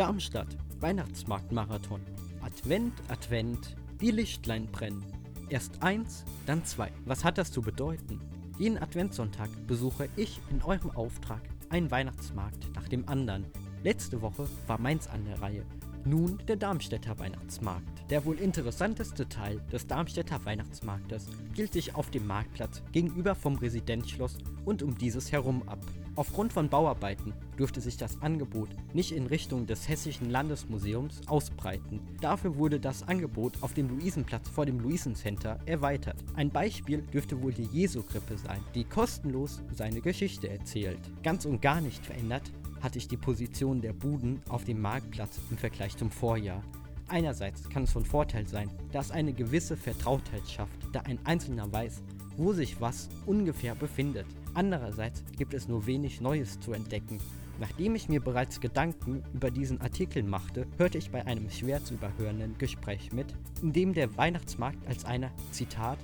[0.00, 2.00] Darmstadt, Weihnachtsmarktmarathon.
[2.40, 5.04] Advent, Advent, die Lichtlein brennen.
[5.50, 6.90] Erst eins, dann zwei.
[7.04, 8.18] Was hat das zu bedeuten?
[8.58, 13.44] Jeden Adventssonntag besuche ich in eurem Auftrag einen Weihnachtsmarkt nach dem anderen.
[13.82, 15.66] Letzte Woche war Mainz an der Reihe.
[16.04, 18.10] Nun der Darmstädter Weihnachtsmarkt.
[18.10, 24.38] Der wohl interessanteste Teil des Darmstädter Weihnachtsmarktes spielt sich auf dem Marktplatz gegenüber vom Residenzschloss
[24.64, 25.80] und um dieses herum ab.
[26.16, 32.00] Aufgrund von Bauarbeiten durfte sich das Angebot nicht in Richtung des Hessischen Landesmuseums ausbreiten.
[32.20, 36.16] Dafür wurde das Angebot auf dem Luisenplatz vor dem Luisencenter erweitert.
[36.34, 41.00] Ein Beispiel dürfte wohl die Jesu-Krippe sein, die kostenlos seine Geschichte erzählt.
[41.22, 45.58] Ganz und gar nicht verändert hatte ich die Position der Buden auf dem Marktplatz im
[45.58, 46.62] Vergleich zum Vorjahr.
[47.08, 51.72] Einerseits kann es von Vorteil sein, da es eine gewisse Vertrautheit schafft, da ein Einzelner
[51.72, 52.02] weiß,
[52.36, 54.26] wo sich was ungefähr befindet.
[54.54, 57.18] Andererseits gibt es nur wenig Neues zu entdecken.
[57.58, 61.94] Nachdem ich mir bereits Gedanken über diesen Artikel machte, hörte ich bei einem schwer zu
[61.94, 65.98] überhörenden Gespräch mit, in dem der Weihnachtsmarkt als einer, Zitat,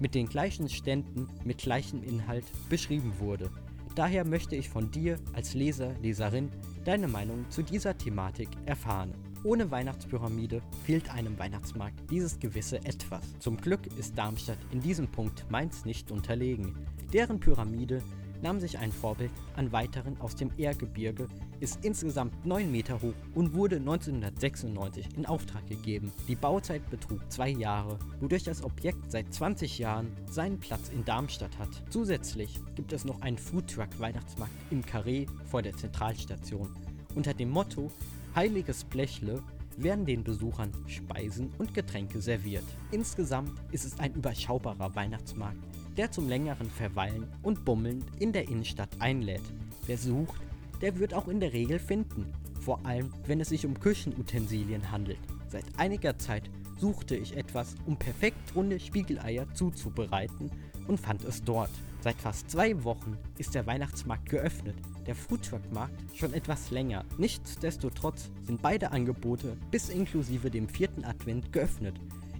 [0.00, 3.50] mit den gleichen Ständen, mit gleichem Inhalt beschrieben wurde.
[3.94, 6.50] Daher möchte ich von dir als Leser, Leserin
[6.84, 9.12] deine Meinung zu dieser Thematik erfahren.
[9.44, 13.22] Ohne Weihnachtspyramide fehlt einem Weihnachtsmarkt dieses gewisse Etwas.
[13.38, 16.74] Zum Glück ist Darmstadt in diesem Punkt Mainz nicht unterlegen.
[17.12, 18.02] Deren Pyramide
[18.42, 21.26] nahm sich ein Vorbild an weiteren aus dem Ehrgebirge,
[21.60, 26.12] ist insgesamt 9 Meter hoch und wurde 1996 in Auftrag gegeben.
[26.28, 31.56] Die Bauzeit betrug zwei Jahre, wodurch das Objekt seit 20 Jahren seinen Platz in Darmstadt
[31.58, 31.70] hat.
[31.90, 36.68] Zusätzlich gibt es noch einen Foodtruck Weihnachtsmarkt im Carré vor der Zentralstation.
[37.14, 37.90] Unter dem Motto
[38.34, 39.42] Heiliges Blechle
[39.76, 42.64] werden den Besuchern Speisen und Getränke serviert.
[42.90, 45.58] Insgesamt ist es ein überschaubarer Weihnachtsmarkt,
[45.96, 49.42] der zum längeren Verweilen und Bummeln in der Innenstadt einlädt.
[49.86, 50.40] Wer sucht,
[50.80, 52.26] der wird auch in der Regel finden,
[52.60, 55.18] vor allem wenn es sich um Küchenutensilien handelt.
[55.48, 60.50] Seit einiger Zeit suchte ich etwas, um perfekt runde Spiegeleier zuzubereiten
[60.88, 61.70] und fand es dort.
[62.00, 64.74] Seit fast zwei Wochen ist der Weihnachtsmarkt geöffnet,
[65.06, 67.04] der Foodtruck-Markt schon etwas länger.
[67.18, 71.94] Nichtsdestotrotz sind beide Angebote bis inklusive dem vierten Advent geöffnet.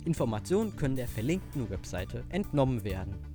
[0.05, 3.32] Informationen können der verlinkten Webseite entnommen werden.